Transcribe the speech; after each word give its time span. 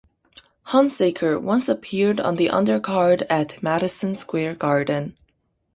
Hunsaker 0.69 1.39
once 1.39 1.69
appeared 1.69 2.19
on 2.19 2.37
the 2.37 2.47
undercard 2.47 3.21
at 3.29 3.61
Madison 3.61 4.15
Square 4.15 4.55
Garden. 4.55 5.15